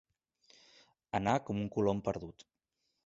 Anar 1.19 1.35
com 1.51 1.61
un 1.65 1.69
colom 1.77 2.01
perdut. 2.09 2.47